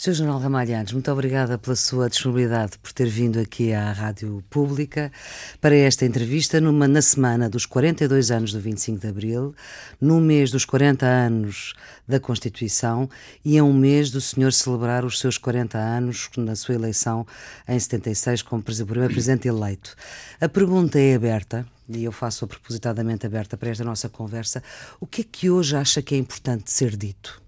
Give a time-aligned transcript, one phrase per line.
[0.00, 0.12] Sr.
[0.12, 5.10] General Ramalhantes, muito obrigada pela sua disponibilidade por ter vindo aqui à Rádio Pública
[5.60, 9.56] para esta entrevista numa, na semana dos 42 anos do 25 de Abril,
[10.00, 11.74] no mês dos 40 anos
[12.06, 13.10] da Constituição
[13.44, 17.26] e a um mês do senhor celebrar os seus 40 anos na sua eleição
[17.66, 19.96] em 76 como primeiro presidente eleito.
[20.40, 24.62] A pergunta é aberta, e eu faço-a propositadamente aberta para esta nossa conversa.
[25.00, 27.47] O que é que hoje acha que é importante ser dito?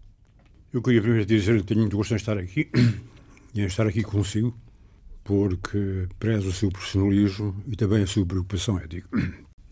[0.73, 2.71] Eu queria primeiro dizer que tenho muito gosto em estar aqui
[3.53, 4.57] e em estar aqui consigo,
[5.25, 9.09] porque prezo o seu profissionalismo e também a sua preocupação ética.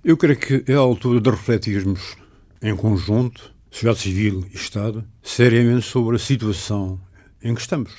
[0.03, 2.17] Eu creio que é a altura de refletirmos
[2.61, 7.01] em conjunto, sociedade civil e Estado, seriamente sobre a situação
[7.45, 7.93] em que estamos,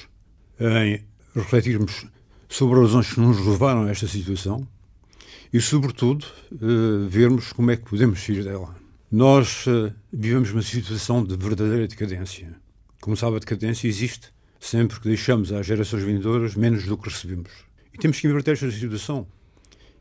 [0.60, 1.02] em
[1.34, 2.06] refletirmos
[2.50, 4.68] sobre as razões que nos levaram a esta situação
[5.54, 8.76] e, sobretudo, eh, vermos como é que podemos sair dela.
[9.10, 12.54] Nós eh, vivemos uma situação de verdadeira decadência
[13.02, 17.52] como sabe, a decadência existe sempre que deixamos às gerações vindouras menos do que recebemos.
[17.94, 19.28] E temos que inverter esta situação.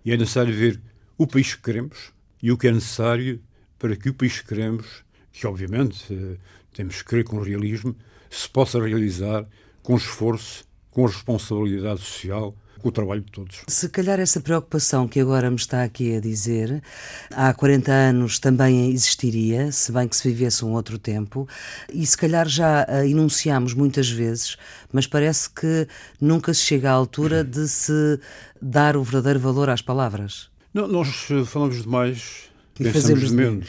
[0.05, 0.81] E é necessário ver
[1.17, 3.41] o país que queremos e o que é necessário
[3.78, 6.36] para que o país que queremos, que obviamente eh,
[6.73, 7.97] temos que querer com realismo,
[8.28, 9.48] se possa realizar
[9.83, 13.62] com esforço, com responsabilidade social com o trabalho de todos.
[13.67, 16.83] Se calhar essa preocupação que agora me está aqui a dizer,
[17.31, 21.48] há 40 anos também existiria, se bem que se vivesse um outro tempo,
[21.93, 24.57] e se calhar já a enunciamos muitas vezes,
[24.93, 25.87] mas parece que
[26.20, 28.20] nunca se chega à altura de se
[28.61, 30.48] dar o verdadeiro valor às palavras.
[30.73, 32.45] Não, nós eh, falamos demais,
[32.79, 33.69] e pensamos de menos.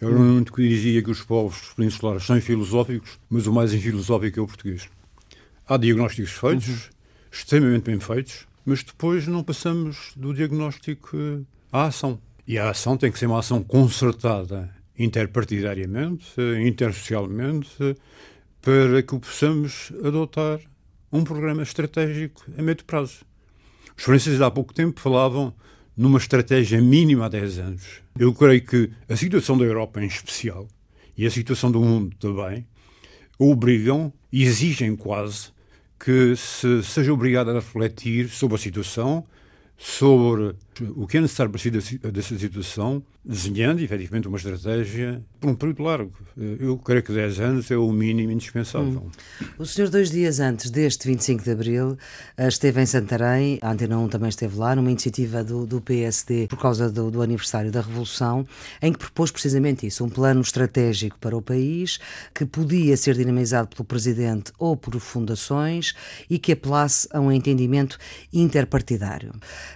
[0.00, 4.38] Eu não muito que dizia que os povos peninsulares são filosóficos, mas o mais infilosófico
[4.38, 4.88] é o português.
[5.66, 6.97] Há diagnósticos feitos, uhum
[7.30, 11.16] extremamente bem feitos, mas depois não passamos do diagnóstico
[11.72, 12.20] à ação.
[12.46, 16.26] E a ação tem que ser uma ação concertada interpartidariamente,
[16.66, 17.96] intersocialmente,
[18.60, 20.60] para que possamos adotar
[21.12, 23.24] um programa estratégico a médio prazo.
[23.96, 25.54] Os franceses há pouco tempo falavam
[25.96, 27.84] numa estratégia mínima há 10 anos.
[28.18, 30.68] Eu creio que a situação da Europa em especial
[31.16, 32.66] e a situação do mundo também
[33.38, 35.50] obrigam exigem quase
[35.98, 39.26] que se seja obrigado a refletir sobre a situação,
[39.76, 40.54] sobre
[40.96, 41.70] o que é necessário para sair
[42.10, 46.12] dessa situação, desenhando efetivamente uma estratégia por um período largo.
[46.36, 49.06] Eu creio que 10 anos é o mínimo indispensável.
[49.06, 49.46] Hum.
[49.58, 51.98] O senhor, dois dias antes deste 25 de abril,
[52.36, 56.46] eh, esteve em Santarém, a Antena 1 também esteve lá, numa iniciativa do, do PSD
[56.48, 58.46] por causa do, do aniversário da Revolução,
[58.80, 61.98] em que propôs precisamente isso, um plano estratégico para o país
[62.34, 65.94] que podia ser dinamizado pelo Presidente ou por fundações
[66.28, 67.98] e que apelasse a um entendimento
[68.32, 69.32] interpartidário.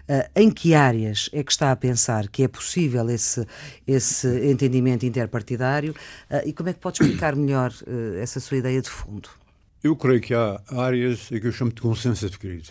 [0.09, 3.47] Uh, em que áreas é que está a pensar que é possível esse,
[3.87, 5.93] esse entendimento interpartidário
[6.31, 9.29] uh, e como é que pode explicar melhor uh, essa sua ideia de fundo?
[9.83, 12.71] Eu creio que há áreas que eu chamo de consenso adquirido.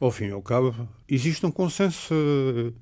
[0.00, 0.74] Ao fim e ao cabo,
[1.08, 2.14] existe um consenso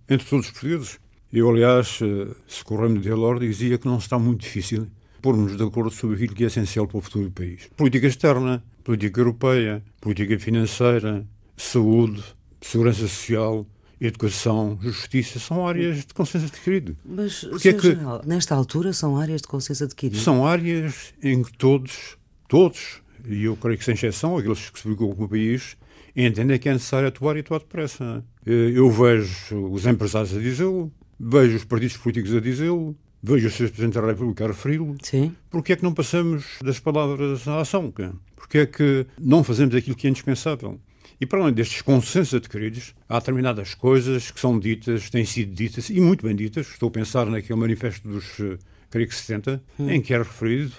[0.08, 1.00] entre todos os portugueses.
[1.32, 1.98] Eu, aliás,
[2.46, 4.86] se correndo de ordem, dizia que não está muito difícil
[5.20, 7.68] pormos de acordo sobre aquilo que é essencial para o futuro do país.
[7.74, 11.26] Política externa, política europeia, política financeira,
[11.56, 12.22] saúde,
[12.60, 13.66] segurança social,
[14.00, 16.96] educação, justiça, são áreas de consenso adquirido.
[17.04, 20.18] Mas, Porque é que, General, nesta altura, são áreas de consenso adquirido?
[20.18, 22.16] São áreas em que todos,
[22.48, 25.76] todos, e eu creio que sem exceção, aqueles que se preocupam com o país,
[26.14, 28.24] entendem que é necessário atuar e atuar depressa.
[28.46, 33.50] Eh, eu vejo os empresários a dizê-lo, vejo os partidos políticos a dizê-lo, vejo o
[33.50, 33.68] Sr.
[33.70, 34.94] Presidente da República a referi-lo.
[35.02, 35.34] Sim.
[35.50, 37.92] Porquê é que não passamos das palavras à ação?
[38.36, 40.80] Porquê é que não fazemos aquilo que é indispensável?
[41.20, 45.88] E para além destes consensos adquiridos, há determinadas coisas que são ditas, têm sido ditas,
[45.88, 46.68] e muito bem ditas.
[46.68, 48.58] Estou a pensar naquele manifesto dos, eh,
[48.90, 49.90] creio que 70, hum.
[49.90, 50.72] em que é referido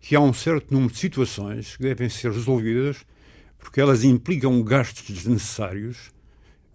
[0.00, 3.04] que há um certo número de situações que devem ser resolvidas
[3.60, 6.10] porque elas implicam gastos desnecessários,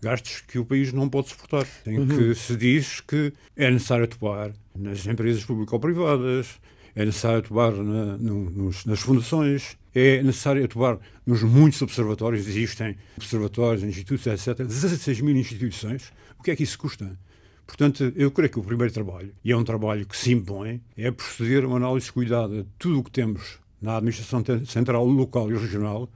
[0.02, 1.68] gastos que o país não pode suportar.
[1.86, 2.08] Em uhum.
[2.08, 6.60] que se diz que é necessário atuar nas empresas público-privadas,
[6.96, 12.98] é necessário atuar na, no, nos, nas fundações, é necessário atuar nos muitos observatórios, existem
[13.16, 14.66] observatórios, institutos, etc.
[14.66, 16.12] 16 mil instituições.
[16.38, 17.18] O que é que isso custa?
[17.66, 21.10] Portanto, eu creio que o primeiro trabalho, e é um trabalho que se impõe, é
[21.10, 25.58] proceder a uma análise cuidada de tudo o que temos na administração central, local e
[25.58, 26.10] regional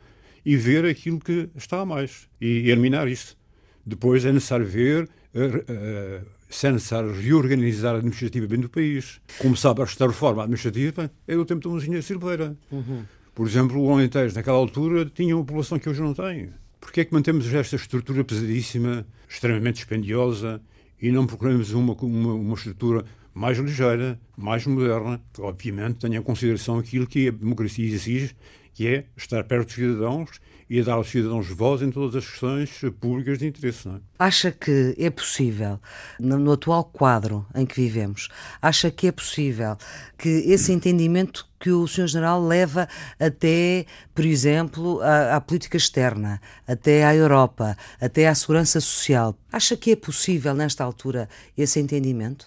[0.46, 3.38] e ver aquilo que está a mais e eliminar isso.
[3.86, 9.22] Depois é necessário ver uh, uh, se é necessário reorganizar administrativamente o país.
[9.38, 12.58] Como sabe, esta reforma administrativa é do tempo da Mozinha Silveira.
[12.72, 13.04] Uhum.
[13.40, 16.50] Por exemplo, o Alentejo, naquela altura, tinha uma população que hoje não tem.
[16.78, 20.62] Porquê é que mantemos esta estrutura pesadíssima, extremamente dispendiosa,
[21.02, 26.22] e não procuramos uma, uma, uma estrutura mais ligeira, mais moderna, que obviamente tenha em
[26.22, 28.36] consideração aquilo que a democracia exige,
[28.80, 30.30] que é estar perto dos cidadãos
[30.70, 33.90] e dar aos cidadãos voz em todas as questões públicas de interesse.
[33.90, 34.00] É?
[34.18, 35.82] Acha que é possível,
[36.18, 38.30] no, no, atual quadro em que vivemos,
[38.62, 39.76] acha que é possível
[40.18, 42.08] que esse entendimento que o Sr.
[42.08, 42.88] General leva
[43.20, 43.86] até,
[44.16, 49.92] por exemplo, à, à política externa, até à Europa, até à segurança social, acha que
[49.92, 51.28] é possível, nesta altura,
[51.58, 52.46] esse entendimento?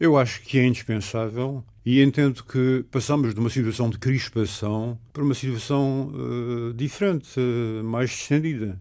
[0.00, 5.22] Eu acho que é indispensável e entendo que passamos de uma situação de crispação para
[5.22, 8.80] uma situação uh, diferente, uh, mais estendida.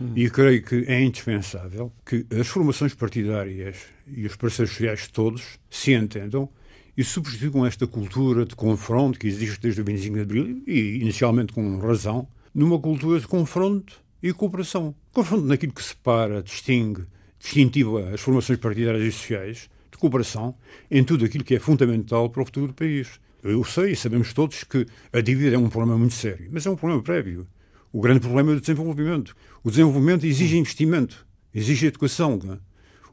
[0.00, 0.12] Hum.
[0.16, 3.76] E creio que é indispensável que as formações partidárias
[4.06, 6.48] e os parceiros sociais todos se entendam
[6.96, 11.52] e substituam esta cultura de confronto que existe desde o 25 de Abril, e inicialmente
[11.52, 14.94] com razão, numa cultura de confronto e cooperação.
[15.12, 17.04] Confronto naquilo que separa, distingue,
[17.38, 20.54] distintiva as formações partidárias e sociais, cooperação
[20.90, 23.20] em tudo aquilo que é fundamental para o futuro do país.
[23.42, 26.70] Eu sei e sabemos todos que a dívida é um problema muito sério, mas é
[26.70, 27.46] um problema prévio.
[27.92, 29.34] O grande problema é o desenvolvimento.
[29.64, 32.38] O desenvolvimento exige investimento, exige educação.
[32.52, 32.58] É?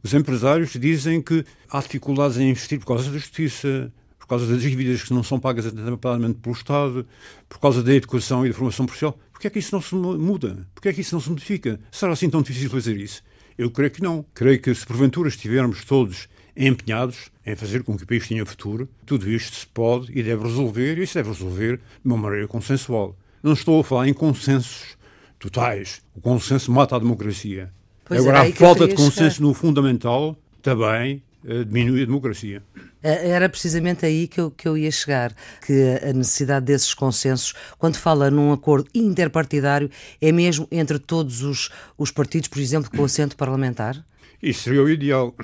[0.03, 4.61] Os empresários dizem que há dificuldades em investir por causa da justiça, por causa das
[4.61, 7.07] dívidas que não são pagas adequadamente pelo Estado,
[7.47, 9.17] por causa da educação e da formação profissional.
[9.31, 10.67] Porquê é que isso não se muda?
[10.75, 11.79] Porquê é que isso não se modifica?
[11.91, 13.23] Será assim tão difícil fazer isso?
[13.57, 14.25] Eu creio que não.
[14.33, 18.89] Creio que se porventura estivermos todos empenhados em fazer com que o país tenha futuro.
[19.05, 23.15] Tudo isto se pode e deve resolver, e isso deve resolver de uma maneira consensual.
[23.43, 24.97] Não estou a falar em consensos
[25.39, 26.01] totais.
[26.15, 27.71] O consenso mata a democracia.
[28.03, 29.47] Pois Agora, a falta de consenso chegar.
[29.47, 32.63] no fundamental também uh, diminui a democracia.
[33.03, 35.33] Eh, era precisamente aí que eu, que eu ia chegar,
[35.65, 39.89] que a necessidade desses consensos, quando fala num acordo interpartidário,
[40.21, 44.03] é mesmo entre todos os, os partidos, por exemplo, com assento parlamentar?
[44.41, 45.35] Isso seria o ideal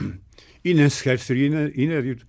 [0.63, 2.25] e nem sequer seria inédito.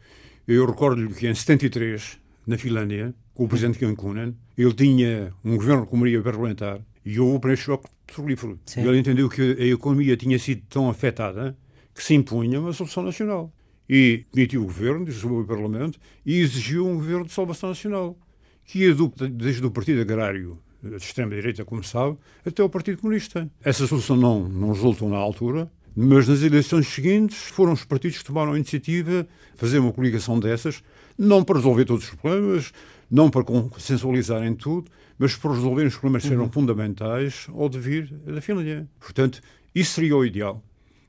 [0.46, 5.56] Eu recordo-lhe que em 73, na Finlândia, com o presidente Kim Kunen, ele tinha um
[5.56, 8.58] governo com maioria parlamentar e houve o primeiro choque petrolífero.
[8.76, 11.56] Ele entendeu que a economia tinha sido tão afetada
[11.94, 13.52] que se impunha uma solução nacional.
[13.88, 18.18] E demitiu o governo, dissolveu o Parlamento e exigiu um governo de salvação nacional,
[18.64, 23.50] que ia do, desde o Partido Agrário de extrema-direita, como sabe, até o Partido Comunista.
[23.62, 28.24] Essa solução não, não resultou na altura, mas nas eleições seguintes foram os partidos que
[28.24, 30.82] tomaram a iniciativa de fazer uma coligação dessas,
[31.16, 32.72] não para resolver todos os problemas,
[33.10, 36.50] não para consensualizarem tudo, mas para resolver os problemas que eram uhum.
[36.50, 38.88] fundamentais ao devir da Finlândia.
[38.98, 39.40] Portanto,
[39.74, 40.62] isso seria o ideal.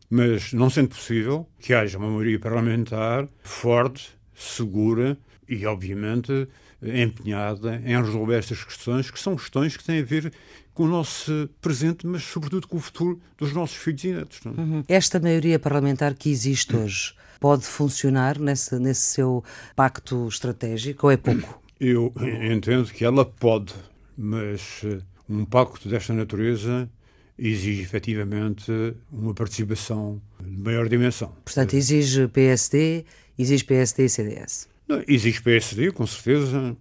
[0.09, 5.17] Mas não sendo possível que haja uma maioria parlamentar forte, segura
[5.49, 6.47] e, obviamente,
[6.81, 10.31] empenhada em resolver estas questões, que são questões que têm a ver
[10.75, 14.41] com o nosso presente, mas sobretudo com o futuro dos nossos filhos e netos.
[14.45, 14.49] É?
[14.49, 14.83] Uhum.
[14.87, 19.43] Esta maioria parlamentar que existe hoje pode funcionar nesse, nesse seu
[19.75, 21.61] pacto estratégico ou é pouco?
[21.79, 22.13] Eu
[22.51, 23.73] entendo que ela pode,
[24.17, 24.99] mas eh,
[25.29, 26.89] um pacto desta natureza
[27.37, 28.71] exige efetivamente
[29.11, 31.33] uma participação de maior dimensão.
[31.43, 33.05] Portanto, exige PSD,
[33.37, 34.69] exige PSD e CDS.
[34.87, 36.75] Não, exige PSD, com certeza,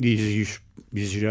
[0.00, 0.60] exige,
[0.94, 1.26] exige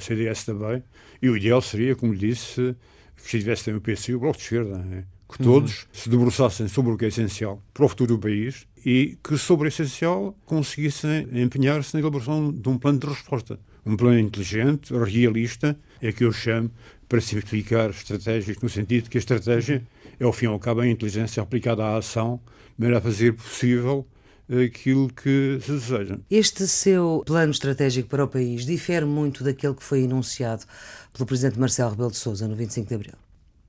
[0.00, 0.82] CDS também,
[1.20, 2.74] e o ideal seria, como disse,
[3.16, 5.04] que tivesse também o PC e o Bloco de Esquerda, né?
[5.28, 5.88] que todos uhum.
[5.92, 9.66] se debruçassem sobre o que é essencial para o futuro do país e que, sobre
[9.66, 13.58] o essencial, conseguissem empenhar-se na elaboração de um plano de resposta.
[13.84, 16.70] Um plano inteligente, realista, é que eu chamo
[17.08, 19.82] para simplificar estratégias, no sentido que a estratégia
[20.18, 22.40] é, ao fim e ao cabo, a inteligência aplicada à ação,
[22.76, 24.06] de maneira a fazer possível
[24.48, 26.18] aquilo que se deseja.
[26.30, 30.64] Este seu plano estratégico para o país difere muito daquele que foi enunciado
[31.12, 33.14] pelo Presidente Marcelo Rebelo de Sousa no 25 de Abril?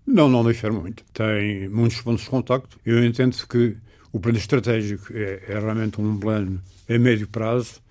[0.05, 1.03] Não, não difere muito.
[1.13, 2.79] Tem muitos pontos de contacto.
[2.85, 3.75] Eu entendo que
[4.13, 7.81] o plano estratégico é, é realmente um plano a médio prazo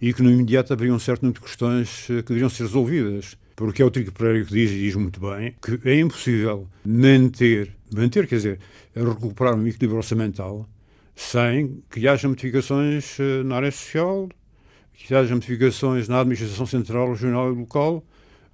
[0.00, 3.36] e que no imediato haveria um certo número de questões eh, que deveriam ser resolvidas.
[3.54, 7.72] Porque é o Trigo Pereira que diz, e diz muito bem, que é impossível manter,
[7.90, 8.58] manter, quer dizer,
[8.94, 10.68] recuperar um equilíbrio orçamental
[11.16, 14.28] sem que haja modificações eh, na área social,
[14.92, 18.04] que haja modificações na administração central, regional e local,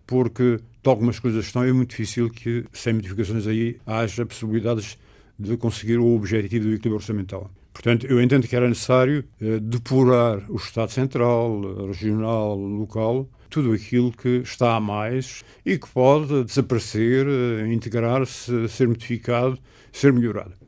[0.07, 4.97] porque, tal como as coisas estão, é muito difícil que, sem modificações aí, haja possibilidades
[5.37, 7.51] de conseguir o objetivo do equilíbrio orçamental.
[7.73, 14.13] Portanto, eu entendo que era necessário eh, depurar o Estado central, regional, local, tudo aquilo
[14.13, 19.59] que está a mais e que pode desaparecer, eh, integrar-se, ser modificado,
[19.91, 20.62] ser melhorado.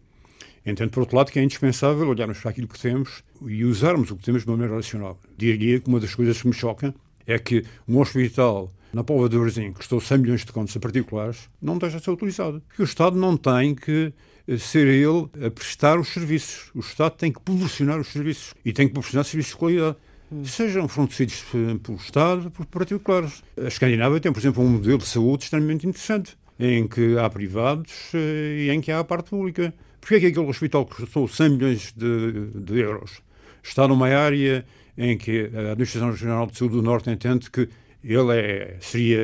[0.67, 4.17] Entendo, por outro lado, que é indispensável olharmos para aquilo que temos e usarmos o
[4.17, 5.19] que temos de uma maneira racional.
[5.37, 6.95] Diria que uma das coisas que me choca
[7.27, 10.81] é que um hospital na Póvoa de Varzim, que custou 100 milhões de contos a
[10.81, 12.63] particulares, não deixa de ser utilizado.
[12.69, 14.13] Porque o Estado não tem que
[14.47, 16.71] eh, ser ele a prestar os serviços.
[16.75, 19.97] O Estado tem que proporcionar os serviços e tem que proporcionar serviços de qualidade.
[20.31, 20.45] hum.
[20.45, 21.45] sejam fornecidos
[21.83, 23.43] pelo Estado, por particulares.
[23.61, 27.93] A Escandinávia tem, por exemplo, um modelo de saúde extremamente interessante, em que há privados
[28.15, 29.75] eh, e em que há a parte pública.
[30.05, 33.23] Porquê é que aquele hospital custou 100 milhões de, de euros?
[33.63, 34.63] Está numa área
[34.99, 37.71] em que a Administração Regional de Saúde do Norte entende que
[38.05, 39.19] ele é, seria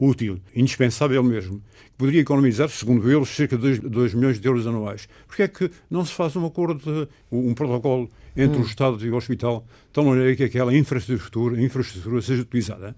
[0.00, 1.62] útil, indispensável mesmo.
[1.96, 5.08] Poderia economizar, segundo eles, cerca de 2 milhões de euros anuais.
[5.28, 8.62] Porquê é que não se faz um acordo, um protocolo entre hum.
[8.62, 12.96] o Estado e o hospital, de tal maneira que aquela infraestrutura, infraestrutura seja utilizada?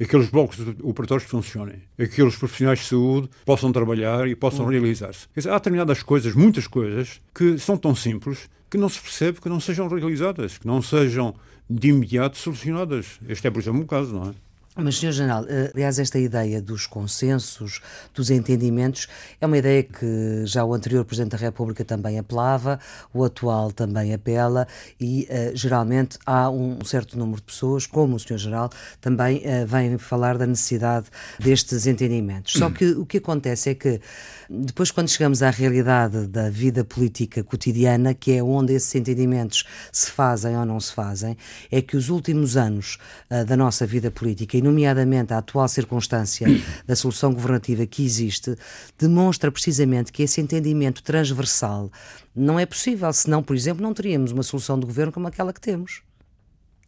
[0.00, 4.68] Aqueles blocos operatórios que funcionem, aqueles profissionais de saúde possam trabalhar e possam hum.
[4.68, 5.28] realizar-se.
[5.46, 9.60] Há determinadas coisas, muitas coisas, que são tão simples que não se percebe que não
[9.60, 11.34] sejam realizadas, que não sejam
[11.68, 13.20] de imediato solucionadas.
[13.28, 14.34] Este é, por exemplo, um caso, não é?
[14.76, 15.10] Mas, Sr.
[15.10, 17.80] General, eh, aliás, esta ideia dos consensos,
[18.14, 19.08] dos entendimentos,
[19.40, 22.78] é uma ideia que já o anterior Presidente da República também apelava,
[23.12, 24.68] o atual também apela
[25.00, 28.38] e, uh, geralmente, há um certo número de pessoas, como o Sr.
[28.38, 31.06] General, também uh, vêm falar da necessidade
[31.40, 32.52] destes entendimentos.
[32.52, 34.00] Só que o que acontece é que,
[34.48, 40.12] depois, quando chegamos à realidade da vida política cotidiana, que é onde esses entendimentos se
[40.12, 41.36] fazem ou não se fazem,
[41.72, 42.98] é que os últimos anos
[43.28, 46.46] uh, da nossa vida política, e nomeadamente a atual circunstância
[46.86, 48.54] da solução governativa que existe,
[48.98, 51.90] demonstra precisamente que esse entendimento transversal
[52.36, 55.60] não é possível, senão, por exemplo, não teríamos uma solução de governo como aquela que
[55.60, 56.02] temos.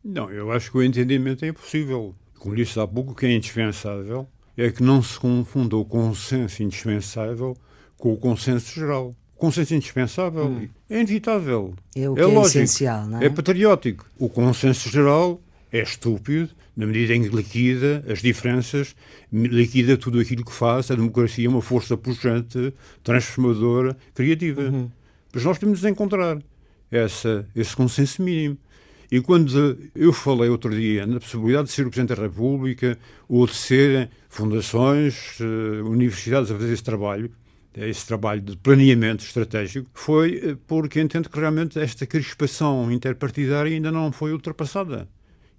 [0.04, 2.14] Não, eu acho que o entendimento é possível.
[2.38, 6.62] Como disse há pouco, o que é indispensável é que não se confunda o consenso
[6.62, 7.56] indispensável
[7.96, 9.16] com o consenso geral.
[9.34, 10.68] O consenso indispensável hum.
[10.90, 11.74] é inevitável.
[11.96, 13.26] É o que é, é lógico, essencial, não é?
[13.26, 14.06] É patriótico.
[14.18, 15.40] O consenso geral
[15.72, 18.94] é estúpido na medida em que liquida as diferenças,
[19.32, 24.62] liquida tudo aquilo que faz a democracia uma força puxante, transformadora, criativa.
[24.62, 24.90] Uhum.
[25.32, 26.38] Mas nós temos de encontrar
[26.90, 28.58] essa, esse consenso mínimo.
[29.10, 32.98] E quando eu falei outro dia na possibilidade de ser o Presidente da República
[33.28, 37.30] ou de serem fundações, uh, universidades a fazer esse trabalho,
[37.76, 43.90] esse trabalho de planeamento estratégico, foi eh, porque entendo que realmente esta crispação interpartidária ainda
[43.90, 45.08] não foi ultrapassada.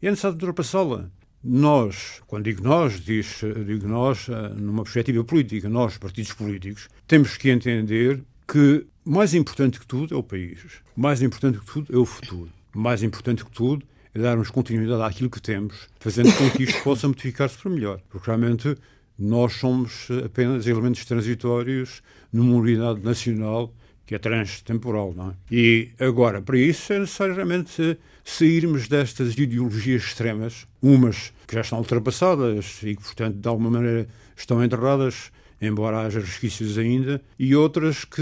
[0.03, 1.10] E é necessário ultrapassá-la.
[1.41, 7.38] Nós, quando digo nós, diz, digo nós eh, numa perspectiva política, nós, partidos políticos, temos
[7.38, 10.60] que entender que mais importante que tudo é o país.
[10.93, 12.50] Mais importante que tudo é o futuro.
[12.75, 17.07] Mais importante que tudo é darmos continuidade àquilo que temos, fazendo com que isto possa
[17.07, 18.01] modificar-se para melhor.
[18.10, 18.75] Porque realmente
[19.17, 23.74] nós somos apenas elementos transitórios numa unidade nacional
[24.05, 25.33] que é transtemporal, não é?
[25.51, 32.79] E agora, para isso é necessariamente sairmos destas ideologias extremas, umas que já estão ultrapassadas
[32.83, 35.31] e que, portanto, de alguma maneira estão enterradas,
[35.62, 38.22] embora haja resquícios ainda, e outras que,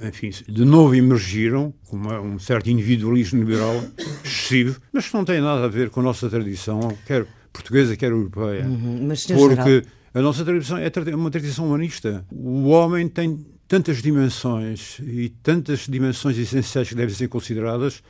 [0.00, 3.82] eh, enfim, de novo emergiram, com um certo individualismo liberal
[4.24, 8.10] excessivo, mas que não tem nada a ver com a nossa tradição, quer portuguesa, quer
[8.10, 8.66] europeia.
[8.66, 9.82] Uhum, porque geral...
[10.12, 12.24] a nossa tradição é uma tradição humanista.
[12.30, 18.02] O homem tem tantas dimensões e tantas dimensões essenciais que devem ser consideradas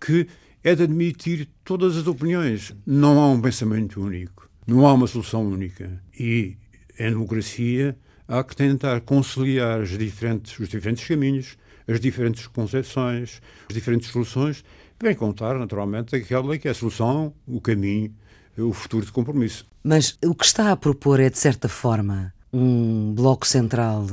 [0.00, 0.26] que
[0.62, 2.74] é de admitir todas as opiniões.
[2.86, 6.02] Não há um pensamento único, não há uma solução única.
[6.18, 6.56] E
[6.98, 7.96] em democracia
[8.26, 14.62] há que tentar conciliar os diferentes, os diferentes caminhos, as diferentes concepções, as diferentes soluções,
[14.98, 18.12] para encontrar, naturalmente, aquela que é a solução, o caminho,
[18.58, 19.64] o futuro de compromisso.
[19.82, 24.06] Mas o que está a propor é, de certa forma, um bloco central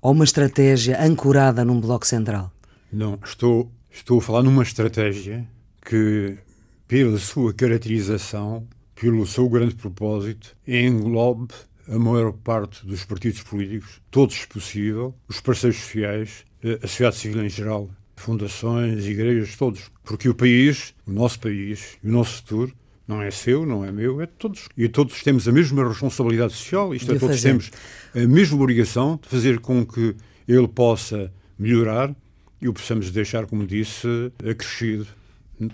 [0.00, 2.52] ou uma estratégia ancorada num bloco central?
[2.92, 5.46] Não, estou, estou a falar numa estratégia
[5.84, 6.36] que,
[6.88, 11.54] pela sua caracterização, pelo seu grande propósito, englobe
[11.88, 16.44] a maior parte dos partidos políticos, todos se possível, os parceiros sociais,
[16.82, 19.90] a sociedade civil em geral, fundações, igrejas, todos.
[20.04, 22.72] Porque o país, o nosso país e o nosso futuro
[23.10, 24.68] não é seu, não é meu, é de todos.
[24.76, 27.48] E todos temos a mesma responsabilidade social, isto é, todos fazer.
[27.48, 27.70] temos
[28.14, 30.14] a mesma obrigação de fazer com que
[30.46, 32.14] ele possa melhorar
[32.62, 34.06] e o possamos deixar, como disse,
[34.48, 35.06] acrescido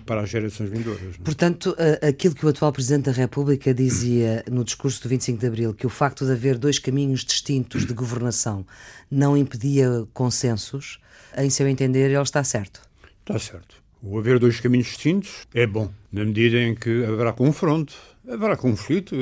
[0.05, 1.15] para as gerações vindouras.
[1.15, 1.23] É?
[1.23, 5.73] Portanto, aquilo que o atual Presidente da República dizia no discurso do 25 de Abril,
[5.73, 8.65] que o facto de haver dois caminhos distintos de governação
[9.11, 10.99] não impedia consensos,
[11.37, 12.81] em seu entender, ele está certo.
[13.21, 13.86] Está certo.
[14.01, 17.95] O haver dois caminhos distintos é bom, na medida em que haverá confronto,
[18.29, 19.15] haverá conflito,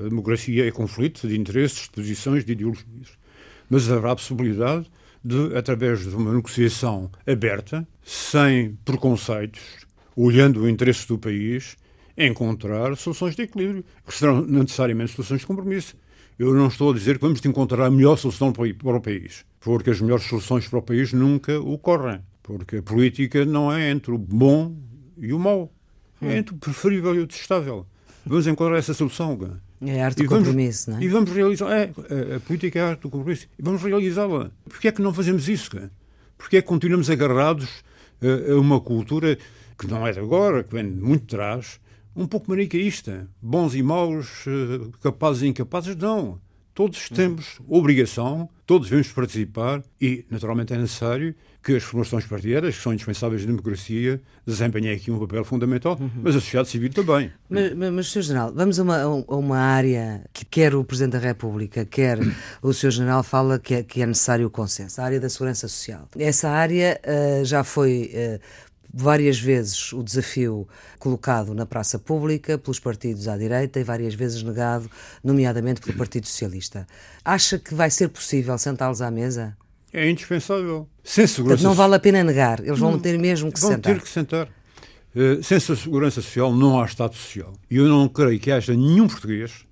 [0.00, 3.10] a democracia é conflito de interesses, de posições, de ideologias.
[3.68, 4.90] Mas haverá a possibilidade
[5.22, 9.60] de, através de uma negociação aberta, sem preconceitos,
[10.16, 11.76] olhando o interesse do país,
[12.16, 15.94] encontrar soluções de equilíbrio, que serão necessariamente soluções de compromisso.
[16.38, 19.90] Eu não estou a dizer que vamos encontrar a melhor solução para o país, porque
[19.90, 22.20] as melhores soluções para o país nunca ocorrem.
[22.42, 24.74] Porque a política não é entre o bom
[25.16, 25.72] e o mau.
[26.20, 27.86] É entre o preferível e o testável.
[28.24, 29.38] Vamos encontrar essa solução.
[29.80, 31.02] É a arte do compromisso, não é?
[31.02, 31.70] E vamos realizar.
[31.72, 31.90] É,
[32.36, 33.48] a, política é a arte do compromisso.
[33.58, 34.50] E vamos realizá-la.
[34.68, 35.70] Porquê é que não fazemos isso?
[36.38, 37.68] Porquê é que continuamos agarrados
[38.20, 39.36] a, a uma cultura
[39.76, 41.80] que não é de agora, que vem de muito trás,
[42.14, 43.28] um pouco manicaísta?
[43.40, 45.96] Bons e maus, eh, capazes e incapazes?
[45.96, 46.40] Não.
[46.74, 52.82] Todos temos obrigação, todos devemos participar e, naturalmente, é necessário que as formações partidárias, que
[52.82, 56.10] são indispensáveis na democracia, desempenhem aqui um papel fundamental, uhum.
[56.22, 57.30] mas a sociedade civil também.
[57.48, 58.22] Mas, mas, mas Sr.
[58.22, 62.18] General, vamos a uma, a uma área que quer o Presidente da República, quer
[62.60, 62.90] o Sr.
[62.90, 66.08] General fala que é, que é necessário o consenso, a área da segurança social.
[66.18, 68.40] Essa área uh, já foi uh,
[68.92, 70.68] várias vezes o desafio
[70.98, 74.90] colocado na praça pública pelos partidos à direita e várias vezes negado,
[75.24, 76.86] nomeadamente pelo Partido Socialista.
[77.24, 79.56] Acha que vai ser possível sentá-los à mesa?
[79.92, 80.88] É indispensável.
[81.04, 83.92] Sem segurança Não vale a pena negar, eles vão ter mesmo que vão sentar.
[83.92, 84.48] Vão ter que sentar.
[85.14, 87.52] Uh, sem segurança social não há Estado social.
[87.70, 89.66] E eu não creio que haja nenhum português,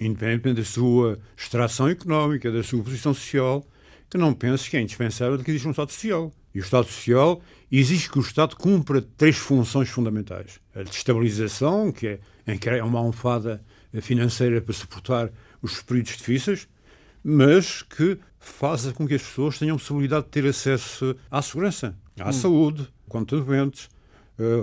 [0.00, 3.66] independentemente da sua extração económica, da sua posição social,
[4.10, 6.32] que não pense que é indispensável que exista um Estado social.
[6.54, 10.60] E o Estado social exige que o Estado cumpra três funções fundamentais.
[10.74, 13.62] A de estabilização, que é, em que é uma almofada
[14.00, 16.68] financeira para suportar os períodos difíceis,
[17.22, 22.30] mas que faça com que as pessoas tenham possibilidade de ter acesso à segurança, à
[22.30, 22.32] hum.
[22.32, 23.88] saúde, quando estão doentes,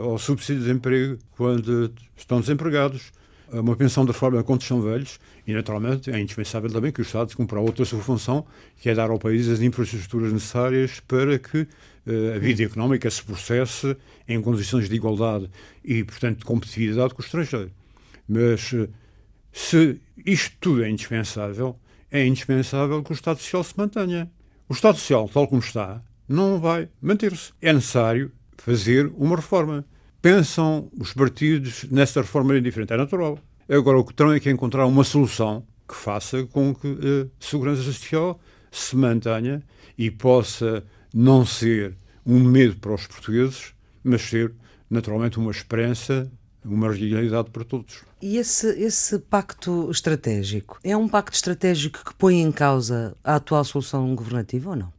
[0.01, 3.11] ao subsídio de desemprego quando estão desempregados,
[3.51, 7.35] uma pensão de reforma quando estão velhos e, naturalmente, é indispensável também que o Estado
[7.35, 8.45] cumpra outra sua função,
[8.77, 13.23] que é dar ao país as infraestruturas necessárias para que uh, a vida económica se
[13.23, 13.95] processe
[14.27, 15.49] em condições de igualdade
[15.83, 17.71] e, portanto, de competitividade com o estrangeiro.
[18.27, 18.89] Mas uh,
[19.51, 21.77] se isto tudo é indispensável,
[22.11, 24.29] é indispensável que o Estado Social se mantenha.
[24.67, 27.53] O Estado Social, tal como está, não vai manter-se.
[27.61, 29.85] É necessário fazer uma reforma.
[30.25, 32.91] Pensam os partidos nessa reforma indiferente.
[32.91, 33.37] É natural.
[33.69, 37.83] Agora, o que terão é que encontrar uma solução que faça com que a segurança
[37.83, 38.39] social
[38.71, 39.61] se mantenha
[39.95, 40.83] e possa
[41.13, 44.51] não ser um medo para os portugueses, mas ser
[44.89, 46.27] naturalmente uma esperança
[46.63, 48.03] uma realidade para todos.
[48.19, 53.63] E esse, esse pacto estratégico é um pacto estratégico que põe em causa a atual
[53.63, 54.93] solução governativa ou não?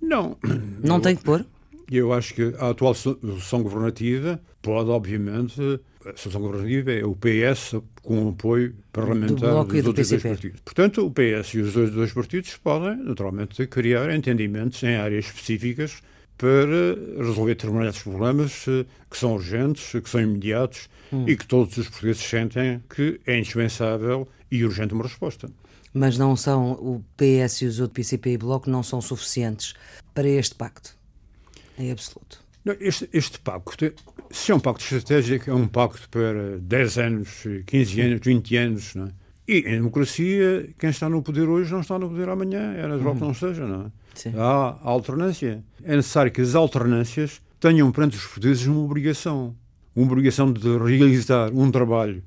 [0.00, 0.38] Não.
[0.82, 1.44] Não eu, tem que pôr?
[1.90, 7.74] Eu acho que a atual solução governativa pode, obviamente, a solução governativa é o PS
[8.02, 10.60] com o apoio parlamentar do dos outros dois partidos.
[10.60, 16.00] Portanto, o PS e os dois, dois partidos podem, naturalmente, criar entendimentos em áreas específicas
[16.38, 21.28] para resolver determinados problemas eh, que são urgentes, que são imediatos hum.
[21.28, 25.50] e que todos os portugueses sentem que é indispensável e urgente uma resposta.
[25.92, 29.74] Mas não são, o PS e os outros PCP e Bloco não são suficientes
[30.14, 30.96] para este pacto,
[31.80, 32.44] em absoluto.
[32.78, 33.92] Este, este pacto,
[34.30, 38.94] se é um pacto estratégico, é um pacto para 10 anos, 15 anos, 20 anos,
[38.94, 39.10] não é?
[39.48, 43.18] E em democracia, quem está no poder hoje não está no poder amanhã, natural uhum.
[43.18, 43.90] que não esteja, não é?
[44.14, 44.32] Sim.
[44.36, 45.64] Há alternância.
[45.82, 49.56] É necessário que as alternâncias tenham perante os portugueses uma obrigação.
[49.96, 52.22] Uma obrigação de realizar um trabalho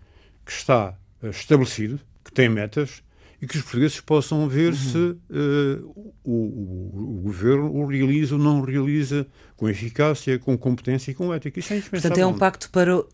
[0.46, 3.02] que está uh, estabelecido, que tem metas,
[3.44, 4.74] e que os portugueses possam ver uhum.
[4.74, 9.28] se uh, o, o, o, governo o realiza ou não realiza
[9.58, 11.60] com eficácia, com competência e com ética.
[11.60, 11.82] Isso é.
[11.82, 13.06] Portanto, é um pacto para, uh,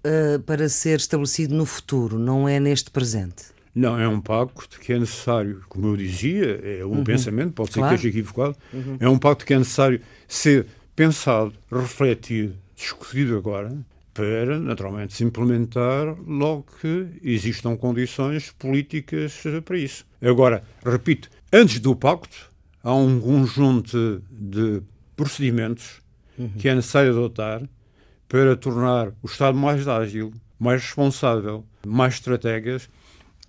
[0.46, 3.46] para ser estabelecido no futuro, não é neste presente.
[3.74, 7.04] Não, é um pacto que é necessário, como eu dizia, é um uhum.
[7.04, 7.90] pensamento, pode ser claro.
[7.90, 8.98] que esteja equivocado, uhum.
[9.00, 13.76] é um pacto que é necessário ser pensado, refletido, discutido agora,
[14.14, 20.09] para, naturalmente, se implementar logo que existam condições políticas para isso.
[20.22, 22.52] Agora, repito, antes do pacto,
[22.84, 24.82] há um conjunto de
[25.16, 26.02] procedimentos
[26.38, 26.50] uhum.
[26.58, 27.62] que é necessário adotar
[28.28, 32.90] para tornar o Estado mais ágil, mais responsável, mais estrategas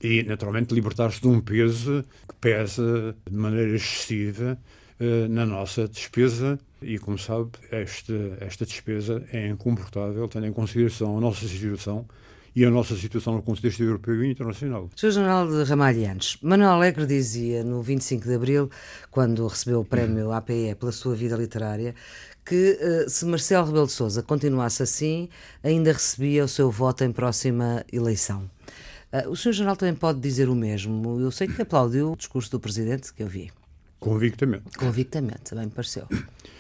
[0.01, 4.59] e, naturalmente, libertar-se de um peso que pesa de maneira excessiva
[4.99, 6.59] uh, na nossa despesa.
[6.81, 12.07] E, como sabe, esta, esta despesa é incomportável, tendo em consideração a nossa situação
[12.55, 14.91] e a nossa situação no contexto europeu e internacional.
[14.97, 15.11] Sr.
[15.11, 18.71] General de Ramalhantes, Manuel Alegre dizia no 25 de Abril,
[19.11, 21.95] quando recebeu o prémio APE pela sua vida literária,
[22.45, 25.29] que uh, se Marcelo Rebelo de Sousa continuasse assim,
[25.63, 28.51] ainda recebia o seu voto em próxima eleição.
[29.13, 29.53] Uh, o Sr.
[29.53, 31.21] General também pode dizer o mesmo.
[31.21, 33.51] Eu sei que aplaudiu o discurso do Presidente que eu vi.
[33.99, 34.79] Convictamente.
[34.79, 36.07] Convictamente, também me pareceu.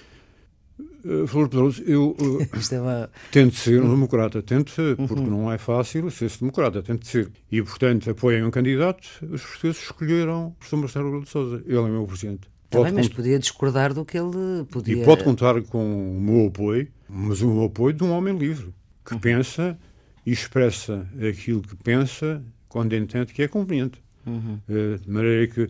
[1.04, 3.10] Uh, Flor Pedroso, eu uh, é uma...
[3.30, 5.26] tento ser um democrata, tento ser, porque uhum.
[5.26, 7.30] não é fácil ser-se democrata, tento ser.
[7.50, 11.62] E, portanto, apoiem um candidato, os portugueses escolheram o professor Marcelo Rebelo de Sousa.
[11.66, 12.48] Ele é meu presidente.
[12.68, 15.02] Também, mas podia discordar do que ele podia...
[15.02, 18.72] E pode contar com o meu apoio, mas o meu apoio de um homem livre,
[19.04, 19.20] que uhum.
[19.20, 19.76] pensa
[20.24, 24.00] e expressa aquilo que pensa quando entende que é conveniente.
[24.24, 24.60] Uhum.
[24.68, 25.68] De maneira que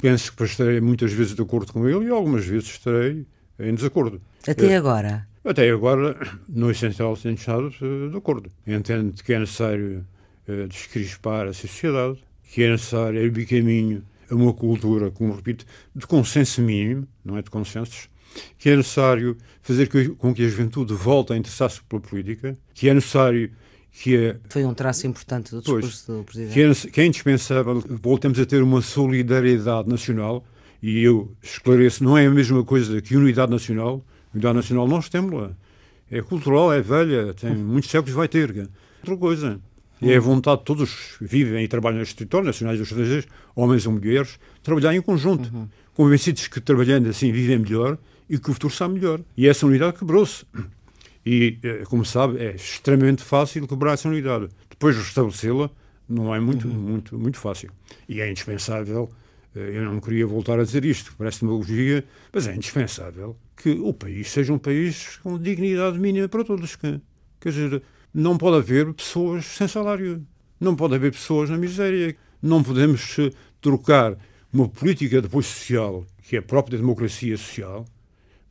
[0.00, 3.26] penso que estarei muitas vezes de acordo com ele e algumas vezes estarei
[3.58, 4.20] em desacordo.
[4.46, 5.26] Até agora?
[5.44, 6.16] Até agora,
[6.48, 8.50] no essencial, tenho estado de acordo.
[8.66, 10.06] Entendo que é necessário
[10.68, 12.18] descrispar a sociedade,
[12.52, 17.42] que é necessário abrir caminho a uma cultura, como repito, de consenso mínimo, não é
[17.42, 18.08] de consensos,
[18.58, 22.94] que é necessário fazer com que a juventude volte a interessar-se pela política, que é
[22.94, 23.50] necessário
[23.92, 26.54] que é, Foi um traço importante do discurso pois, do Presidente.
[26.54, 30.44] Que é, que é indispensável voltemos a ter uma solidariedade nacional,
[30.82, 34.04] e eu esclareço, não é a mesma coisa que unidade nacional.
[34.32, 35.50] Unidade nacional nós temos lá.
[36.10, 38.68] É cultural, é velha, tem muitos séculos, vai ter.
[39.00, 39.60] Outra coisa.
[40.02, 43.86] É a vontade de todos que vivem e trabalham neste território, nacionais e estrangeiros, homens
[43.86, 45.68] ou mulheres, trabalhar em conjunto, uhum.
[45.92, 49.20] convencidos que trabalhando assim vivem melhor e que o futuro está melhor.
[49.36, 50.46] E essa unidade quebrou-se.
[51.24, 54.48] E, eh, como sabe, é extremamente fácil quebrar essa unidade.
[54.70, 55.70] Depois restabelecê-la
[56.08, 56.74] não é muito, uhum.
[56.74, 57.70] muito, muito fácil.
[58.08, 59.10] E é indispensável,
[59.54, 64.30] eu não queria voltar a dizer isto, parece demagogia, mas é indispensável que o país
[64.30, 66.76] seja um país com dignidade mínima para todos.
[66.76, 67.00] Quer
[67.44, 67.82] dizer,
[68.12, 70.24] não pode haver pessoas sem salário,
[70.58, 72.16] não pode haver pessoas na miséria.
[72.42, 74.16] Não podemos eh, trocar
[74.52, 77.84] uma política de apoio social, que é própria da democracia social,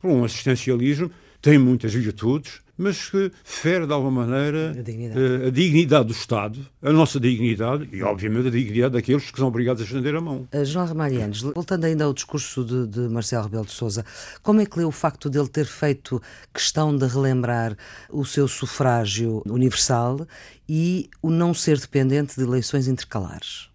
[0.00, 1.10] por um assistencialismo
[1.42, 5.20] tem muitas virtudes, mas que fere de alguma maneira a dignidade.
[5.20, 6.06] Eh, a dignidade.
[6.06, 10.14] do Estado, a nossa dignidade e, obviamente, a dignidade daqueles que são obrigados a estender
[10.14, 10.48] a mão.
[10.52, 14.04] Uh, João Ramalhianes, voltando ainda ao discurso de, de Marcelo Rebelo de Souza,
[14.42, 16.22] como é que lê o facto dele ter feito
[16.54, 17.76] questão de relembrar
[18.08, 20.26] o seu sufrágio universal
[20.66, 23.68] e o não ser dependente de eleições intercalares?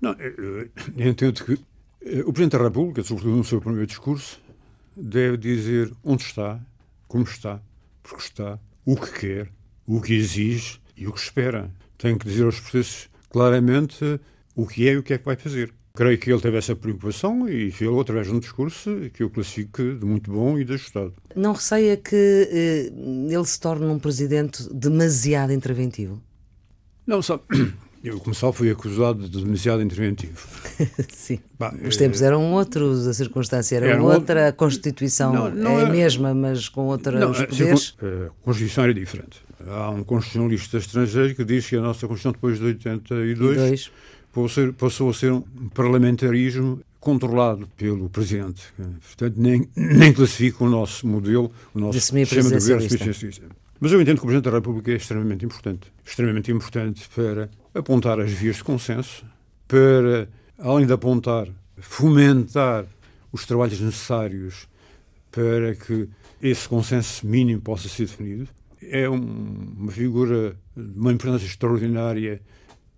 [0.00, 1.54] Não, eu, eu entendo que
[2.02, 4.38] eh, o Presidente da República, sobretudo no seu primeiro discurso,
[4.96, 6.60] deve dizer onde está,
[7.08, 7.60] como está,
[8.04, 9.48] porque está, o que quer,
[9.86, 11.70] o que exige e o que espera.
[11.98, 14.20] Tem que dizer aos portugueses claramente
[14.54, 15.74] o que é e o que é que vai fazer.
[15.94, 19.80] Creio que ele teve essa preocupação e fez-o através de um discurso que eu classifico
[19.80, 21.14] de muito bom e de ajustado.
[21.36, 22.16] Não receia que
[22.50, 22.92] eh,
[23.32, 26.20] ele se torne um presidente demasiado interventivo?
[27.06, 27.44] Não, sabe,
[28.04, 30.46] eu, como sabe, fui acusado de demasiado interventivo.
[31.08, 31.38] Sim.
[31.58, 32.26] Bah, Os tempos é...
[32.26, 34.48] eram outros, a circunstância era, era outra, outro...
[34.48, 37.96] a Constituição não, não é a mesma, mas com outros não, poderes.
[38.00, 39.42] A Constituição era diferente.
[39.66, 43.90] Há um constitucionalista estrangeiro que diz que a nossa Constituição, depois de 82,
[44.30, 45.40] passou a, ser, passou a ser um
[45.72, 48.62] parlamentarismo controlado pelo Presidente.
[48.76, 52.86] Portanto, nem, nem classifica o nosso modelo, o nosso sistema de governo
[53.80, 55.92] mas eu entendo que o Presidente da República é extremamente importante.
[56.04, 59.24] Extremamente importante para apontar as vias de consenso,
[59.66, 62.86] para, além de apontar, fomentar
[63.32, 64.68] os trabalhos necessários
[65.30, 66.08] para que
[66.40, 68.48] esse consenso mínimo possa ser definido.
[68.80, 72.40] É um, uma figura de uma importância extraordinária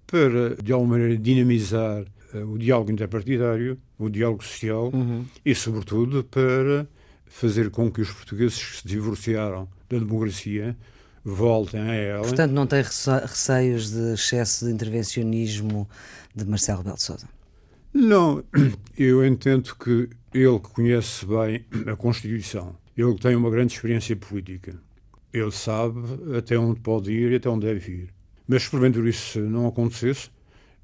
[0.06, 5.24] para, de alguma maneira, dinamizar uh, o diálogo interpartidário, o diálogo social uhum.
[5.44, 6.86] e, sobretudo, para
[7.26, 10.76] fazer com que os portugueses que se divorciaram da democracia
[11.28, 12.22] voltem a ela.
[12.22, 15.88] Portanto, não tem receios de excesso de intervencionismo
[16.32, 17.28] de Marcelo Rebelo de Sousa?
[17.92, 18.44] Não,
[18.96, 24.76] eu entendo que ele conhece bem a Constituição, ele tem uma grande experiência política,
[25.32, 25.98] ele sabe
[26.36, 28.14] até onde pode ir e até onde deve ir.
[28.46, 30.30] Mas se porventura isso não acontecesse,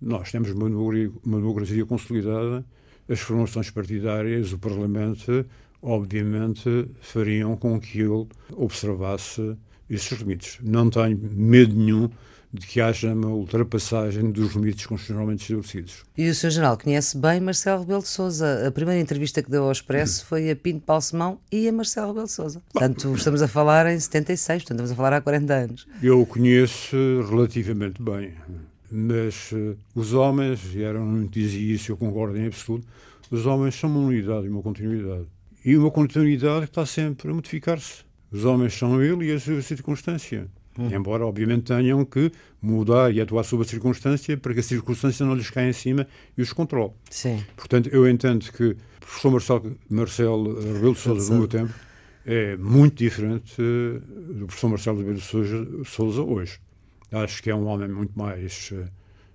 [0.01, 2.65] nós temos uma democracia consolidada,
[3.09, 5.47] as formações partidárias, o Parlamento,
[5.81, 8.27] obviamente, fariam com que ele
[8.57, 9.57] observasse
[9.95, 10.59] esses limites.
[10.63, 12.09] Não tenho medo nenhum
[12.53, 16.05] de que haja uma ultrapassagem dos limites constitucionalmente estabelecidos.
[16.17, 16.51] E o Sr.
[16.51, 18.67] General conhece bem Marcelo Rebelo de Sousa.
[18.67, 22.27] A primeira entrevista que deu ao Expresso foi a Pinto Balsemão e a Marcelo Rebelo
[22.27, 22.63] de Sousa.
[22.71, 25.89] Portanto, estamos a falar em 76, portanto, estamos a falar há 40 anos.
[26.03, 26.97] Eu o conheço
[27.31, 28.35] relativamente bem,
[28.91, 32.87] mas uh, os homens, e era não dizia isso, eu concordo em absoluto,
[33.31, 35.25] os homens são uma unidade e uma continuidade.
[35.65, 38.05] E uma continuidade que está sempre a modificar-se.
[38.33, 40.49] Os homens são ele e a sua circunstância.
[40.79, 40.89] Hum.
[40.91, 45.35] Embora, obviamente, tenham que mudar e atuar sob a circunstância para que a circunstância não
[45.35, 46.93] lhes caia em cima e os controle.
[47.11, 47.45] Sim.
[47.57, 51.75] Portanto, eu entendo que o professor Marcelo, Marcelo Rebelo de Souza, do meu tempo,
[52.25, 54.01] é muito diferente eh,
[54.35, 56.59] do professor Marcelo Rebelo de Souza, Souza hoje.
[57.11, 58.87] Acho que é um homem muito mais uh,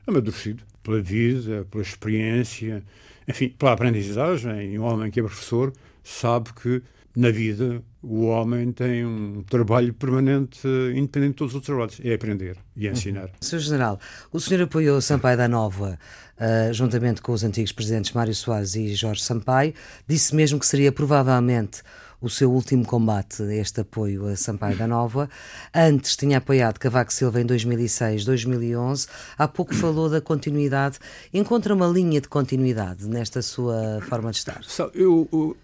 [0.07, 2.83] amadurecido pela vida, pela experiência,
[3.27, 4.79] enfim, pela aprendizagem.
[4.79, 5.71] Um homem que é professor
[6.03, 6.81] sabe que
[7.17, 12.13] na vida o homem tem um trabalho permanente, independente de todos os outros trabalhos, é
[12.13, 13.23] aprender e ensinar.
[13.23, 13.30] Uhum.
[13.41, 13.60] Sr.
[13.60, 13.99] General,
[14.32, 15.97] o senhor apoiou Sampaio da Nova,
[16.38, 19.73] uh, juntamente com os antigos presidentes Mário Soares e Jorge Sampaio,
[20.08, 21.82] disse mesmo que seria provavelmente
[22.21, 25.27] o seu último combate, este apoio a Sampaio da Nova.
[25.73, 29.08] Antes tinha apoiado Cavaco Silva em 2006, 2011.
[29.38, 30.99] Há pouco falou da continuidade.
[31.34, 34.62] Encontra uma linha de continuidade nesta sua forma de estar?
[34.95, 35.58] Eu, eu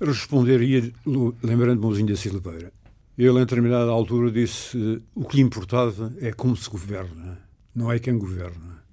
[0.00, 0.92] responderia
[1.42, 2.72] lembrando-me da Silveira.
[3.16, 7.38] Ele, em determinada altura, disse o que lhe importava é como se governa,
[7.74, 8.84] não é quem governa.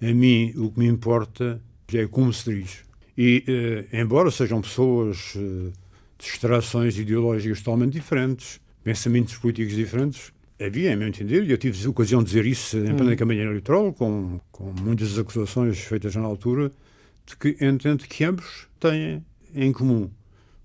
[0.00, 1.60] A mim, o que me importa
[1.92, 2.78] é como se dirige.
[3.18, 5.72] E, eh, embora sejam pessoas eh,
[6.18, 11.84] de extrações ideológicas totalmente diferentes, pensamentos políticos diferentes, havia, a meu entender, e eu tive
[11.84, 13.16] a ocasião de dizer isso em plena hum.
[13.16, 16.70] campanha eleitoral, com, com muitas acusações feitas na altura,
[17.26, 20.10] de que entendo que ambos têm em comum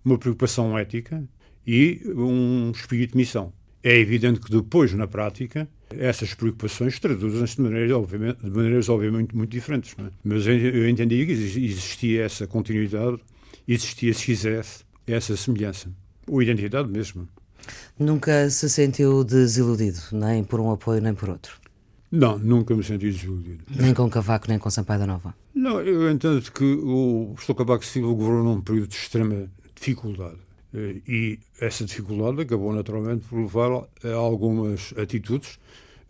[0.03, 1.23] uma preocupação ética
[1.65, 3.51] e um espírito de missão.
[3.83, 9.35] É evidente que depois, na prática, essas preocupações traduzem-se de maneiras, obviamente, de maneiras obviamente
[9.35, 9.95] muito diferentes.
[9.99, 10.09] É?
[10.23, 13.19] Mas eu entendi que existia essa continuidade,
[13.67, 15.89] existia, se quisesse, essa semelhança.
[16.27, 17.27] Ou identidade mesmo.
[17.97, 21.57] Nunca se sentiu desiludido, nem por um apoio nem por outro?
[22.11, 23.63] Não, nunca me senti desiludido.
[23.69, 25.35] Nem com Cavaco, nem com Sampaio da Nova?
[25.57, 30.37] Não, eu entendo que o Estou Cavaco Silva governou num período de extrema dificuldade.
[30.71, 33.71] Eh, e essa dificuldade acabou naturalmente por levar
[34.03, 35.57] a algumas atitudes,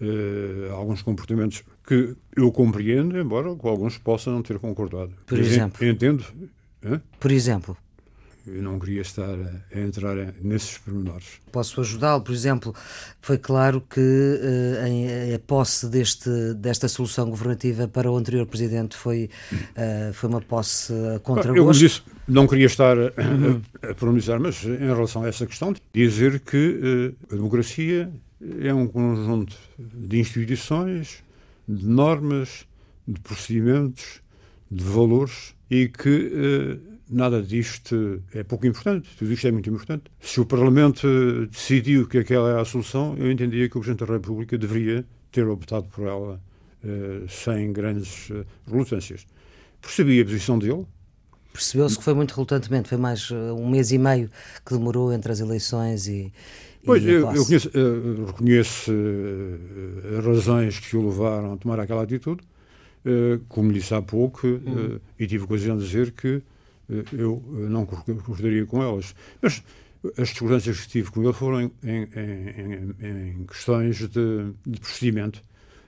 [0.02, 5.14] a eh, alguns comportamentos que eu compreendo, embora com alguns possam não ter concordado.
[5.26, 5.88] Por exemplo?
[5.88, 6.26] Entendo.
[7.18, 7.78] Por exemplo?
[8.48, 11.26] Eu não queria estar a, entrar nesses pormenores.
[11.52, 12.22] Posso ajudá-lo?
[12.22, 12.74] Por exemplo,
[13.22, 19.30] foi claro que uh, a posse deste, desta solução governativa para o anterior presidente foi,
[19.52, 24.64] uh, foi uma posse contra Eu, disse, não queria estar a, a, a pronunciar, mas
[24.64, 28.10] em relação a essa questão, dizer que uh, a democracia
[28.62, 31.24] é um conjunto de instituições,
[31.68, 32.66] de normas,
[33.06, 34.22] de procedimentos,
[34.70, 40.04] de valores e que nada disto é pouco importante, tudo isto é muito importante.
[40.20, 41.08] Se o Parlamento
[41.48, 45.48] decidiu que aquela é a solução, eu entendia que o Presidente da República deveria ter
[45.48, 46.42] optado por ela
[46.84, 49.26] uh, sem grandes uh, relutâncias.
[49.82, 50.86] Percebi a posição dele.
[51.54, 54.30] Percebeu-se que foi muito relutantemente, foi mais uh, um mês e meio
[54.66, 56.32] que demorou entre as eleições e.
[56.86, 57.70] Pois, eu, eu conheço,
[58.28, 58.94] reconheço
[60.18, 62.42] as razões que o levaram a tomar aquela atitude,
[63.50, 64.98] como disse há pouco, uhum.
[65.20, 66.42] e tive ocasião de dizer que eh,
[66.90, 69.14] eu eh, não concordaria com elas.
[69.42, 69.64] Mas
[70.18, 72.08] as discordâncias que tive com ele foram em, em,
[73.04, 75.42] em, em questões de, de, procedimento,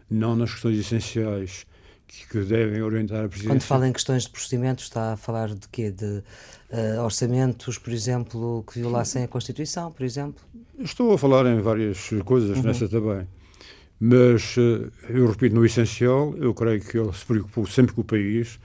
[0.09, 1.65] não nas questões essenciais
[2.07, 3.49] que, que, devem orientar a presidência.
[3.49, 5.91] Quando fala em questões de procedimento, está a falar de quê?
[5.91, 6.23] De
[6.71, 10.41] uh, orçamentos, por exemplo, que violassem a Constituição, por exemplo?
[10.79, 12.63] Estou a falar em várias coisas uhum.
[12.63, 13.27] nessa também.
[13.99, 18.05] Mas, uh, eu repito, no essencial, eu creio que ele se preocupou sempre com o
[18.05, 18.59] país,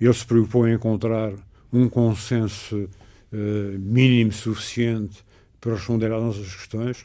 [0.00, 1.32] ele se preocupou em encontrar
[1.72, 2.88] um consenso
[3.32, 5.24] uh, mínimo suficiente
[5.60, 7.04] para responder às nossas questões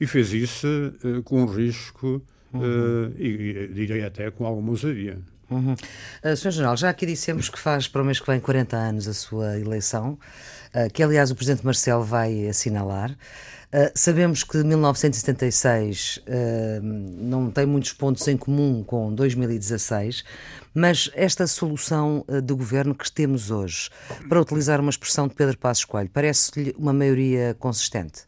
[0.00, 0.66] e fez isso
[1.04, 3.12] uh, com risco uhum.
[3.18, 5.18] e, diria até com alguma ousadia.
[5.52, 5.74] Uhum.
[6.24, 6.50] Uh, Sr.
[6.50, 9.58] General, já aqui dissemos que faz para o mês que vem 40 anos a sua
[9.58, 10.18] eleição,
[10.74, 13.16] uh, que aliás o Presidente Marcelo vai assinalar.
[13.72, 20.22] Uh, sabemos que 1976 uh, não tem muitos pontos em comum com 2016,
[20.74, 23.88] mas esta solução uh, de governo que temos hoje,
[24.28, 28.26] para utilizar uma expressão de Pedro Passos Coelho, parece-lhe uma maioria consistente?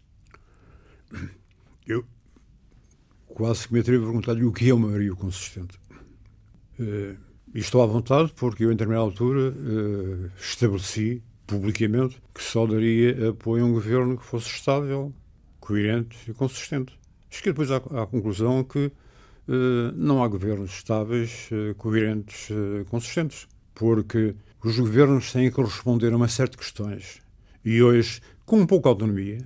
[1.86, 2.06] Eu
[3.26, 5.78] quase que me atrevo a perguntar-lhe o que é uma maioria consistente.
[6.80, 7.18] Uh,
[7.54, 9.54] e estou à vontade porque eu, em determinada altura,
[10.36, 15.14] estabeleci publicamente que só daria apoio a um governo que fosse estável,
[15.64, 16.92] coerente e consistente.
[17.30, 18.92] Cheguei depois à, à conclusão que uh,
[19.94, 26.16] não há governos estáveis, uh, coerentes, uh, consistentes, porque os governos têm que responder a
[26.16, 27.20] uma série de questões.
[27.64, 29.38] E hoje, com pouca autonomia,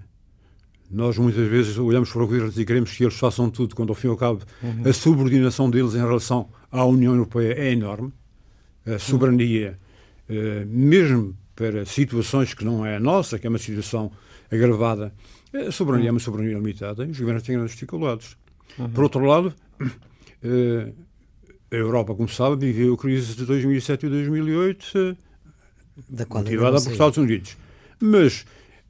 [0.90, 3.94] nós muitas vezes olhamos para os governos e queremos que eles façam tudo, quando ao
[3.94, 4.88] fim e ao cabo uhum.
[4.88, 8.12] a subordinação deles em relação à União Europeia é enorme.
[8.84, 9.78] A soberania,
[10.28, 14.10] uh, mesmo para situações que não é a nossa, que é uma situação
[14.50, 15.12] agravada,
[15.54, 16.08] a soberania uhum.
[16.08, 18.36] é uma soberania limitada e os governos têm grandes dificuldades.
[18.78, 18.90] Uhum.
[18.90, 20.94] Por outro lado, uh,
[21.70, 27.18] a Europa, como sabe, viveu a crise de 2007 e 2008, uh, motivada por Estados
[27.18, 27.56] Unidos.
[28.00, 28.44] Mas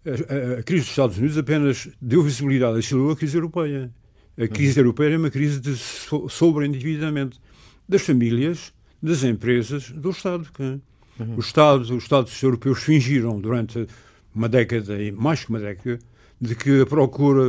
[0.05, 3.91] a, a, crise dos Estados Unidos apenas deu visibilidade à crise europeia.
[4.37, 4.87] A crise uhum.
[4.87, 7.41] europeia é uma crise de so, sobreendividamento
[7.89, 10.47] das famílias, das empresas, do Estado.
[10.53, 11.37] Que, uhum.
[11.37, 13.87] o Estado os Estados europeus fingiram durante
[14.35, 15.99] uma década e mais que uma década
[16.41, 17.43] de que a procura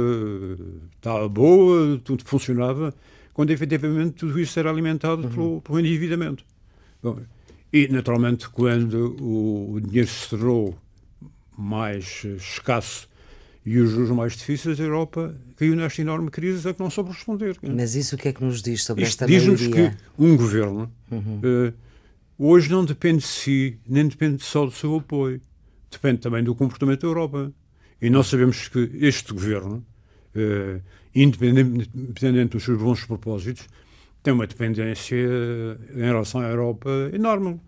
[0.95, 2.93] estava boa, tudo funcionava,
[3.33, 5.29] quando efetivamente tudo isso era alimentado uhum.
[5.29, 6.43] pelo, pelo endividamento.
[7.01, 7.19] Bom,
[7.71, 10.77] e, naturalmente, quando o, o dinheiro se tornou
[11.55, 13.07] mais escasso
[13.65, 17.11] e os juros mais difíceis, a Europa caiu nesta enorme crise a que não soube
[17.11, 17.57] responder.
[17.61, 20.91] Mas isso o que é que nos diz sobre Isto esta diz-nos que um governo
[21.11, 21.41] uhum.
[21.43, 21.73] uh,
[22.37, 25.39] hoje não depende de si, nem depende só do seu apoio.
[25.91, 27.51] Depende também do comportamento da Europa.
[28.01, 29.85] E nós sabemos que este governo,
[30.35, 30.81] uh,
[31.13, 33.67] independente, independente dos seus bons propósitos,
[34.23, 35.17] tem uma dependência
[35.95, 37.59] em relação à Europa enorme.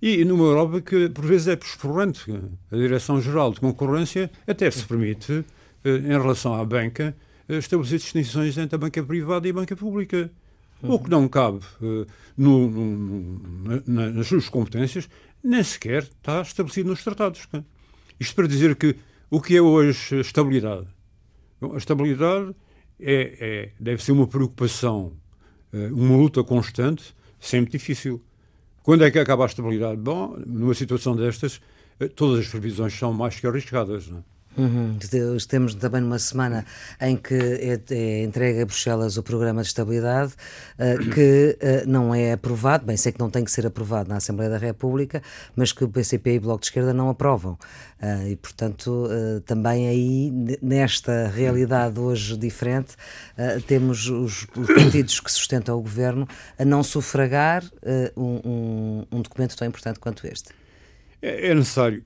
[0.00, 2.30] E numa Europa que, por vezes, é explorante.
[2.70, 5.44] A Direção-Geral de Concorrência até se permite,
[5.84, 7.16] eh, em relação à banca,
[7.48, 10.30] eh, estabelecer distinções entre a banca privada e a banca pública.
[10.82, 15.08] O que não cabe uh, no, no, na, nas suas competências,
[15.42, 17.48] nem sequer está estabelecido nos tratados.
[18.20, 18.94] Isto para dizer que
[19.30, 20.86] o que é hoje estabilidade?
[21.60, 22.54] Bom, a estabilidade
[23.00, 25.12] é, é, deve ser uma preocupação,
[25.72, 28.22] uh, uma luta constante, sempre difícil.
[28.82, 30.00] Quando é que acaba a estabilidade?
[30.00, 31.60] Bom, numa situação destas,
[31.98, 34.06] eh, todas as previsões são mais que arriscadas.
[34.08, 34.35] Não é?
[34.56, 34.98] Uhum.
[35.48, 36.64] Temos também numa semana
[37.00, 40.32] em que é, é entregue a Bruxelas o programa de estabilidade,
[40.78, 44.16] uh, que uh, não é aprovado, bem, sei que não tem que ser aprovado na
[44.16, 45.22] Assembleia da República,
[45.54, 47.58] mas que o PCP e o Bloco de Esquerda não aprovam.
[48.00, 49.08] Uh, e, portanto,
[49.46, 52.94] também aí, nesta realidade hoje diferente,
[53.66, 57.64] temos os, os, partidos que sustentam o governo a não sufragar
[58.16, 60.50] um, um, um documento tão importante quanto este.
[61.22, 62.04] É, é necessário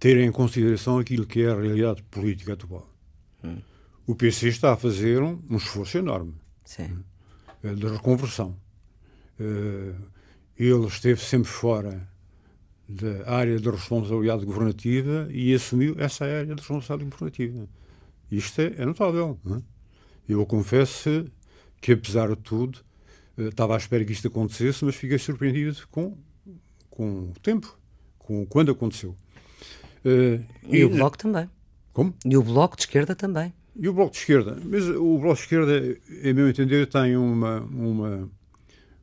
[0.00, 2.90] ter em consideração aquilo que é a realidade política atual.
[3.44, 3.58] Hum.
[4.06, 6.34] O PC está a fazer um, um esforço enorme
[6.64, 7.04] Sim.
[7.62, 8.56] Hum, de reconversão.
[9.38, 9.94] Uh,
[10.56, 12.08] ele esteve sempre fora
[12.88, 17.68] da área de responsabilidade governativa e assumiu essa área de responsabilidade governativa.
[18.30, 19.38] Isto é, é notável.
[19.46, 19.62] É?
[20.28, 21.26] Eu confesso
[21.80, 22.80] que, apesar de tudo,
[23.36, 26.16] uh, estava à espera que isto acontecesse, mas fiquei surpreendido com,
[26.88, 27.78] com o tempo,
[28.18, 29.14] com quando aconteceu.
[30.04, 31.48] Uh, e, e, o Bloco também.
[31.92, 32.14] Como?
[32.24, 33.52] E o Bloco de Esquerda também.
[33.76, 34.56] E o Bloco de Esquerda.
[34.64, 38.28] Mas o Bloco de Esquerda, em meu entender, tem uma, uma,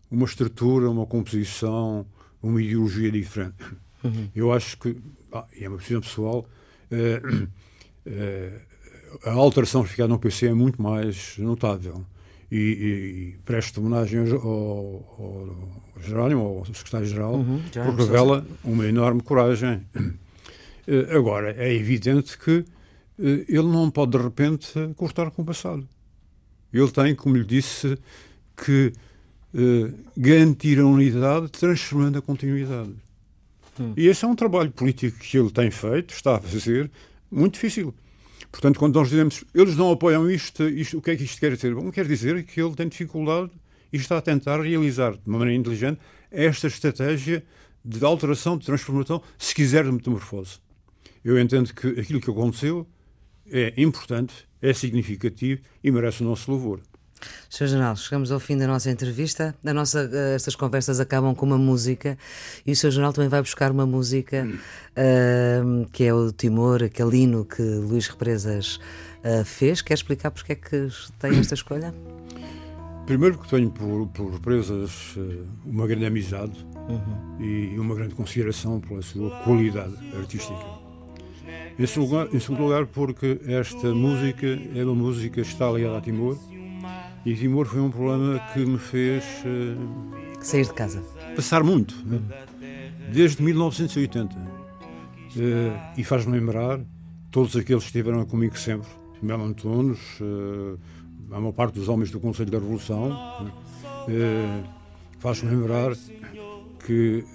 [0.10, 2.06] uma estrutura, uma composição,
[2.42, 3.56] uma ideologia diferente.
[4.04, 4.30] Uhum.
[4.36, 4.98] Eu acho que,
[5.32, 6.46] ah, e é uma posição pessoal,
[6.92, 7.44] uh,
[8.08, 8.68] uh,
[9.24, 12.06] a alteração ficada no PC é muito mais notável.
[12.50, 18.86] E, e, e presto homenagem ao, ao, ao Jerónimo, ao secretário-geral, uhum, porque revela uma
[18.86, 19.86] enorme coragem.
[20.88, 22.64] Eh, agora, é evidente que
[23.20, 25.88] eh, ele não pode, de repente, cortar com o passado.
[26.72, 27.98] Ele tem, como lhe disse,
[28.56, 28.94] que
[29.54, 32.92] uh, garantir a unidade transformando a continuidade.
[33.80, 33.94] Hum.
[33.96, 36.90] E esse é um trabalho político que ele tem feito, está a fazer,
[37.32, 37.94] muito difícil.
[38.52, 41.56] Portanto, quando nós dizemos eles não apoiam isto, isto o que é que isto quer
[41.56, 41.76] dizer?
[41.76, 43.52] Bom, quer dizer que ele tem dificuldade
[43.94, 46.00] e está a tentar realizar de uma maneira inteligente
[46.32, 47.44] esta estratégia
[47.86, 50.60] de alteração, de transformação, se quiser, de metamorfose
[51.28, 52.88] eu entendo que aquilo que aconteceu
[53.52, 56.80] é importante, é significativo e merece o nosso louvor.
[57.50, 57.68] Sr.
[57.68, 59.54] General, chegamos ao fim da nossa entrevista.
[59.66, 62.18] A nossa, eh, estas conversas acabam com uma música
[62.66, 62.92] e o Sr.
[62.92, 68.08] General também vai buscar uma música uh, que é o Timor, aquele hino que Luís
[68.08, 68.80] Represas
[69.26, 69.82] uh, fez.
[69.82, 70.88] Quer explicar porque é que
[71.20, 71.94] tem esta escolha?
[73.06, 75.18] Primeiro porque tenho por, por Represas
[75.66, 77.42] uma grande amizade uhum.
[77.42, 80.87] e uma grande consideração pela sua qualidade artística.
[81.80, 85.98] Em segundo, lugar, em segundo lugar, porque esta música é uma música que está ligada
[85.98, 86.38] a Timor
[87.28, 91.04] e Timor foi um problema que me fez uh, sair de casa.
[91.36, 92.22] Passar muito, né?
[93.12, 94.34] desde 1980.
[94.34, 94.40] Uh,
[95.38, 96.80] eh, e faz-me lembrar
[97.30, 98.88] todos aqueles que estiveram comigo sempre,
[99.22, 100.80] Melo Antunes, uh,
[101.30, 103.12] a maior parte dos homens do Conselho da Revolução.
[104.08, 104.64] Uh,
[105.20, 105.98] faz-me lembrar
[106.86, 107.26] que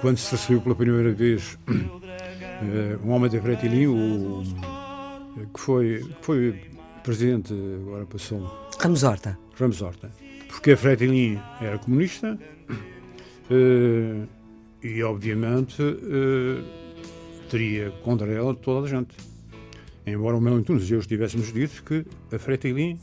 [0.00, 1.58] quando se recebeu pela primeira vez
[3.04, 4.42] um homem da Fretilin, o,
[5.52, 6.60] que, foi, que foi
[7.02, 8.68] presidente, agora passou.
[8.78, 9.38] Ramos Horta.
[9.58, 10.10] Ramos Horta.
[10.48, 12.38] Porque a Fretilin era comunista
[13.50, 14.28] uh,
[14.82, 15.82] e, obviamente,
[17.50, 19.14] teria contra ela toda a gente.
[20.06, 22.04] Embora o Melo Antunes e eu estivéssemos dito que
[22.34, 22.98] a Fretilin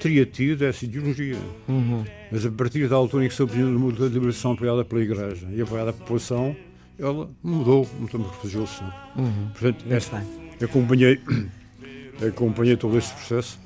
[0.00, 1.36] teria tido essa ideologia.
[1.68, 2.04] Uhum.
[2.32, 5.60] Mas a partir da altura em que se apresentou uma liberação apoiada pela Igreja e
[5.60, 6.56] apoiada pela população,
[7.00, 8.82] ela mudou, metamorfoseou-se.
[9.16, 9.50] Uhum.
[9.52, 10.22] Portanto, essa,
[10.62, 11.20] acompanhei,
[12.26, 13.58] acompanhei todo este processo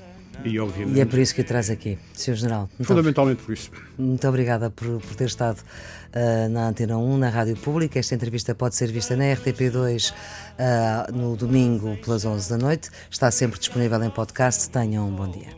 [0.45, 0.97] e, obviamente.
[0.97, 2.35] E é por isso que o traz aqui, Sr.
[2.35, 2.69] General.
[2.79, 3.71] Muito fundamentalmente por isso.
[3.99, 7.99] Muito obrigada por, por ter estado uh, na Antena 1, na Rádio Pública.
[7.99, 10.15] Esta entrevista pode ser vista na RTP2 uh,
[10.59, 12.91] ah, no domingo pelas 11 da noite.
[13.11, 14.71] Está sempre disponível em podcast.
[14.71, 15.49] Tenham um bom dia.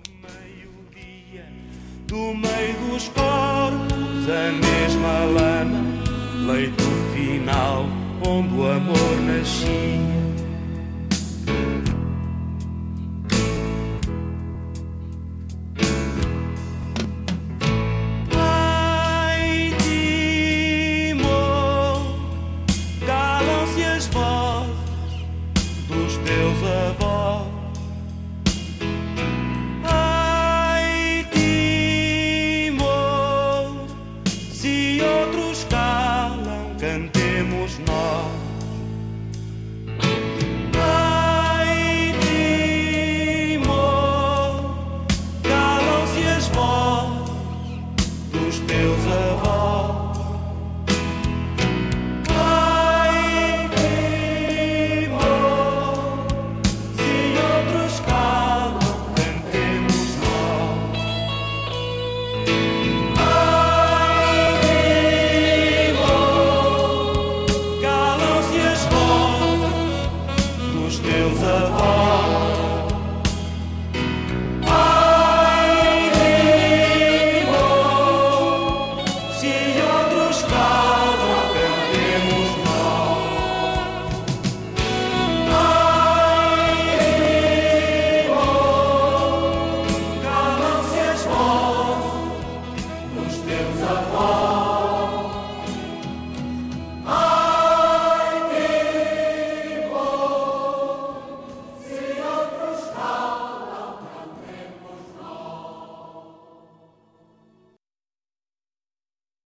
[2.06, 6.05] Do meio dos corpos, a mesma lama
[6.46, 7.86] leito final
[8.24, 10.25] onde o amor nascia.